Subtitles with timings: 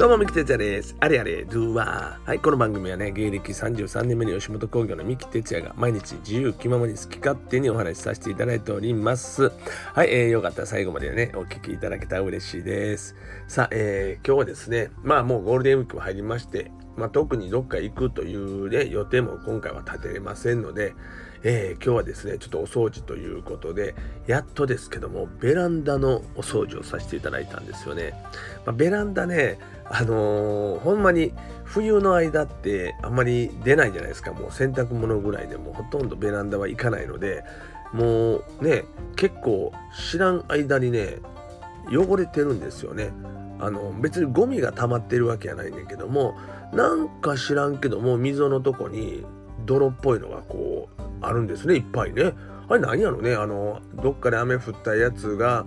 [0.00, 0.96] どうも、三木哲也です。
[0.98, 2.26] あれあれ、ドゥーワー。
[2.26, 9.52] はい、この番組はね、芸歴33年目の吉本興業の三木哲也が毎日自由気ままに好き勝手にお話しさせていただいております。
[9.92, 13.14] はい、えー、よかったら最後までね、お聞きいただけたら嬉しいです。
[13.46, 20.94] さあ、えー、今日はですね、まあもうゴールデンウィークも入りまして、まあ特にどっか行くというね、予定も今回は立てれませんので、
[21.42, 23.94] えー、今日はですね、ちょっとお掃除ということで、
[24.26, 28.12] やっとですけども、ベランダのお掃除をさせていただいたんですよね。
[28.66, 31.32] まあ、ベランダね、あのー、ほんまに
[31.64, 34.32] 冬の間ってあんまり出ないじゃないですか。
[34.32, 37.44] もう洗濯物ぐらいでもほとんどベランダは行かないので、
[37.94, 38.84] もうね、
[39.16, 39.72] 結構
[40.10, 41.16] 知らん間にね、
[41.90, 43.12] 汚れてるんですよね。
[43.60, 46.34] あの別にゴミが溜まってるわけじゃないねんけども
[46.72, 49.24] なんか知らんけども溝のとこに
[49.66, 52.32] 泥っぽいのがこうあるんですねいっぱいね。
[52.68, 55.66] あれ何やろねあのどっかで雨降ったやつが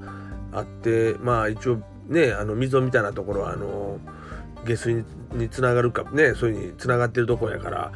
[0.52, 4.00] あってまあ一応ねあの溝みたいなところはあの
[4.66, 7.92] 下水につながるかねそういうふうにつながってるとこやから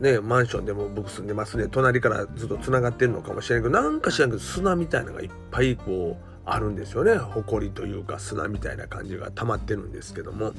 [0.00, 1.68] ね、マンションでも僕住んでますね。
[1.70, 10.52] 隣からずっとつながってるのかもしれないけどなんか知らんけど砂みたいなのがいっぱいこうあるんですよね埃というか砂みたいな感じが溜まってるんですけども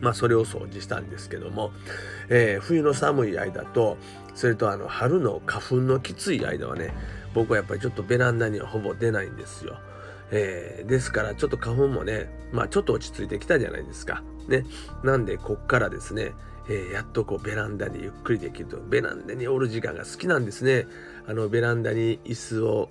[0.00, 1.72] まあそれを掃除したんですけども、
[2.30, 3.98] えー、冬の寒い間と
[4.34, 6.94] それとあの春の花粉のきつい間はね
[7.34, 9.78] 僕はやっぱりちょっとベランダにはほぼ出ないんですよ。
[10.32, 14.22] えー、ですからちょっと花粉もねまあちょっと落ち着いてきたじゃないですか。
[14.48, 14.64] ね。
[15.04, 16.32] なんでこっからですね、
[16.68, 20.86] えー、やっとこうベランダでゆっくりできるとベランダにおる時間が好きなんですね。
[21.26, 22.88] あのベランダに椅子を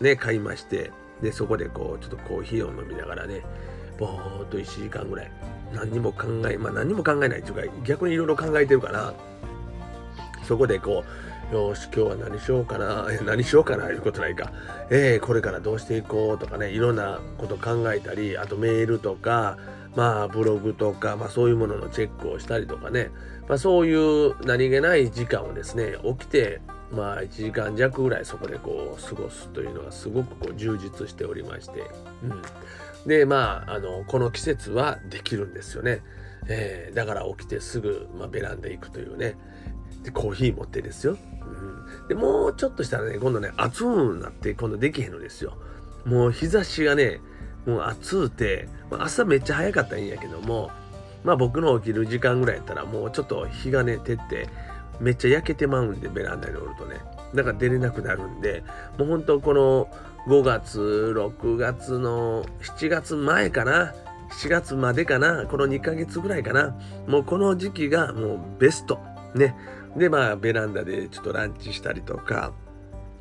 [0.00, 3.42] ね買いましてでそこでこうちょっとコーヒーを飲みながらね
[3.98, 5.30] ぼーっと1時間ぐらい。
[5.72, 9.12] 何にも考えまあ何にも考えないというか逆にいろいろ考えてるかな
[10.44, 11.02] そこでこ
[11.50, 14.52] うよし今日は何しようかな何しようかないうことないか。
[14.90, 19.58] えー、これからどうしていこうとかねいろんなこと考えたりあとメールとか
[19.94, 23.10] まあブログとか、まあ、そういうもののチェックをしたりとかね、
[23.48, 26.60] まあ、そういう何気ない時間をですね起きて
[26.94, 31.90] まあ1時間弱ぐらいそこでこう過ごすというのがすごくこう充実しておりまして、
[32.22, 36.02] うん、でまああのこの季節はできるんですよね、
[36.48, 39.36] えー、だから起きてすぐ、まあ、ベランダ行くというね。
[40.02, 45.56] でコーヒー持ってですよ、うん、でもうちょっとしたらね今度ね暑くなって今度できへんのですよ。
[46.04, 47.20] もう日差しがね
[47.66, 50.70] もう暑うてま朝めっちゃ早かったらいいんやけども
[51.24, 54.48] まあ僕の起きる時間ぐらいやったらもうちょっと日がね照って
[55.00, 56.96] めっちゃ焼けてまうんでベランダにおるとね。
[57.34, 58.62] だから出れなくなるんで
[58.96, 59.88] もう本当この
[60.28, 63.92] 5月6月の7月前かな
[64.30, 65.46] ？7月までかな？
[65.46, 66.76] この2ヶ月ぐらいかな？
[67.06, 69.00] もうこの時期がもうベスト
[69.34, 69.54] ね。
[69.96, 72.52] でまあベランダでちょっとランチしたりとか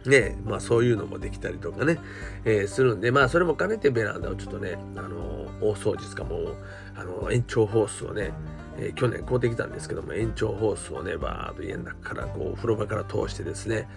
[0.06, 2.00] ねまあそういうのもできたりとかね、
[2.46, 6.56] えー、するんでまあそれも兼ねてベランダをちょっとねあの大掃除ですかもう
[6.96, 8.32] あの延長ホースをね
[8.78, 13.88] えー、去年買うてきたんですけども延長ホースをねバーッと家の中からこう風呂場から通してですね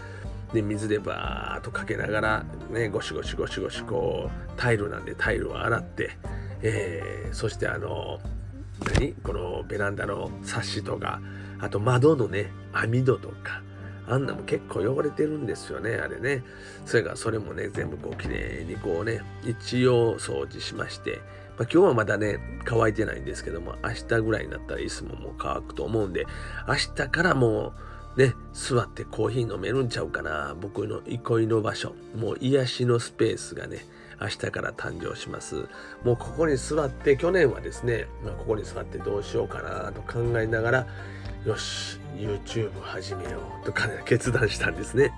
[0.52, 6.10] で水でバーッとかけながらねゴシゴシゴシゴシこうタイルなんでタイルを洗って、
[6.62, 8.20] えー、そしてあの
[8.98, 9.14] 何？
[9.24, 11.20] このベランダのサッシとか
[11.58, 13.62] あと窓のね網戸とか
[14.08, 16.44] あんなも結構汚れてるんですよねあれね。
[16.84, 21.20] それからそれもね全部こうきれいにこうね一応掃除しまして
[21.58, 26.26] まあ、今日はまだね、乾いてないんですけども、明日ぐらいになったらいつももう乾くと思うんで、
[26.68, 27.72] 明日からも
[28.16, 30.56] うね、座ってコーヒー飲めるんちゃうかな。
[30.58, 33.86] 僕の憩いの場所、もう癒しのスペースがね、
[34.20, 35.66] 明日から誕生します。
[36.02, 40.86] もうここに座って、去年はですね、まあ、ここに座ってどうしようかなと考えながら、
[41.44, 45.12] よし、YouTube 始めようとか、ね、決断したんですね。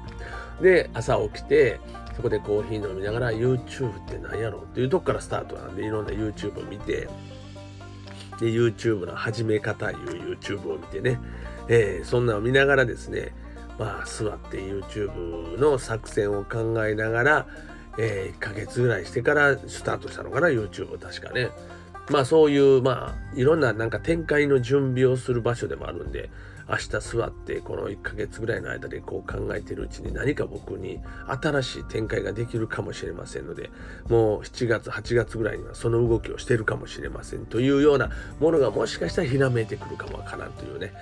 [0.60, 1.81] で、朝起きて、
[2.18, 7.08] そこでコーヒー飲みながら YouTube って何やろうっていうとこからスタートなんでいろんな YouTube を見て
[8.40, 11.20] で YouTube の始め方いう YouTube を見てね、
[11.68, 13.32] えー、そんなのを見ながらですね
[13.78, 17.46] まあ座って YouTube の作戦を考えながら、
[17.98, 21.50] えー、1ヶ月ぐらいしてからスタートしたのかな YouTube 確かね。
[22.10, 26.31] まあそういうまあいろんななんか展開の準備をする場所でもあるんで
[26.69, 33.70] 明日座ってこの1ヶ月ぐらいの間でこう考えてるうちに何か僕に新しい展開ができるかもしれませんので
[34.09, 40.93] もう7月8月ぐらいにはその動きをしてるかもしれませんというようなものがもしかしたらひらめいてくるかもわからんというね、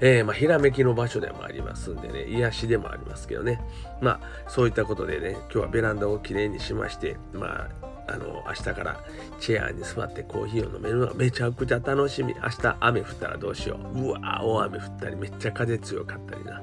[0.00, 2.24] えー、まひらめきの場所でもありますんでね。
[2.28, 3.60] 癒しでもありますけどね。
[4.00, 9.00] まあそういったことでね今日はベランダをきれいにしましてまああの明日から
[9.38, 12.34] チェアに座ってコーヒーを飲めるのがめちゃくちゃ楽しみ。
[12.34, 14.00] 明日雨降ったらどうしよう。
[14.00, 16.60] うわ大雨降ったりめっちゃ風強かったりな。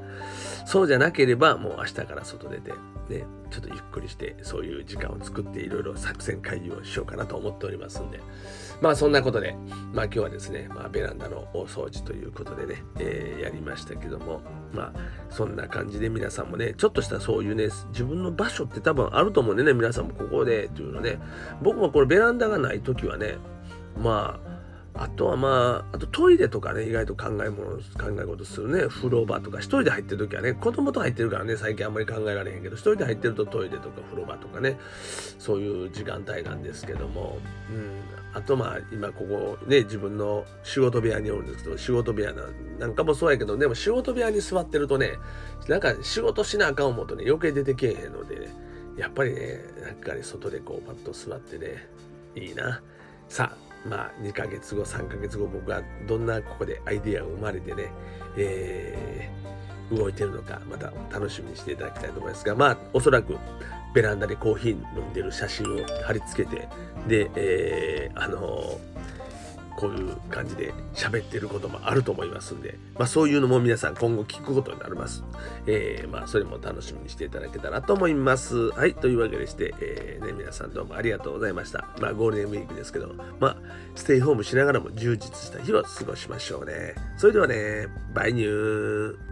[0.67, 2.71] そうじゃなければもう明日から外出て
[3.07, 8.19] ねちょっとゆっくりしてそういう時間を作っていろいろ作戦会議をしようかなと思っておりますんで。
[8.81, 9.55] まあそんなことで
[9.93, 14.41] まあ今日はですね、まあ、ベランダの大掃除ということでね、えー、やりましたけども
[14.73, 14.93] まあ
[15.29, 21.17] そんな感じで皆さんもねちょっとしたそういうね自分の場所って多分あると思うんでね皆さんもここでっていうのね
[21.63, 23.37] 僕もこれベランダがない時はね
[23.97, 24.46] まあ
[24.99, 28.88] あとはまあ、あとトイレとかね、意外と考え物、考え事するね。
[28.88, 34.79] 風呂場とか、一人で入ってる時はね、子供と入ってるからね、最近あんまり考えられへんけど、一人で入ってるとトイレとか風呂場とかね、
[35.38, 37.38] そういう時間帯なんですけども、
[37.69, 38.01] うん。
[38.33, 42.33] あとまあ、今ここね、自分の仕事部屋におるんですけど、仕事部屋
[42.79, 45.13] なんかもそうやけど、でも仕事部屋に座ってるとね、
[45.67, 48.47] なんか仕事しなあかん思うとね、余計出てけえへんので、ね、
[48.97, 51.88] やっぱりね、なんかね、外でこうパッと座ってね、
[52.35, 52.81] いいな。
[53.29, 57.91] さあ、まあ、2ヶ月後、3ヶ月後、僕はどんなここでアイディアが生まれてね、
[58.38, 63.38] えー、動いてるのか、また楽しみにしていただきたいと思いますが、まあ、おそらく
[63.94, 66.68] ベランダでコーヒー飲んでる写真を貼り付けて、
[67.07, 68.96] で、えー、あのー
[69.77, 75.24] こういう感じで喋ってることもあると思いますんで、まあ、そういうのも皆さん今後聞くことになります。
[75.68, 78.71] えー、まあ、それも楽しみにしていただけたらと思います。
[78.71, 81.88] はい、というわけでして、えー、ね、皆さんどうもありがとうございました。
[82.01, 83.57] まあ、ゴールデンウィークですけど、まあ、
[83.94, 86.95] ステイホームしながらも充実した日を過ごしましょうね。
[87.18, 89.26] それではね、バイニュー。